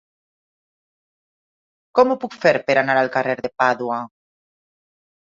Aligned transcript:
Com 1.99 2.15
ho 2.15 2.19
puc 2.25 2.39
fer 2.49 2.57
per 2.73 2.79
anar 2.85 2.99
al 3.05 3.15
carrer 3.19 3.39
de 3.47 3.55
Pàdua? 3.63 4.03